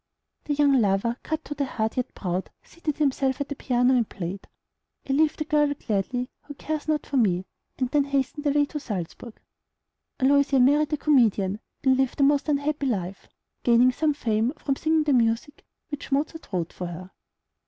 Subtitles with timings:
[0.45, 4.09] The young lover, cut to the heart, yet proud, seated himself at the piano, and
[4.09, 4.47] played,
[5.07, 7.45] "I leave the girl gladly who cares not for me,"
[7.77, 9.39] and then hastened away to Salzburg.
[10.19, 13.27] Aloysia married a comedian, and lived a most unhappy life,
[13.61, 17.11] gaining some fame from singing the music which Mozart wrote for her.